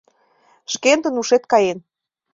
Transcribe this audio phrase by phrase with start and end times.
[0.73, 1.79] Шкендын ушет каен.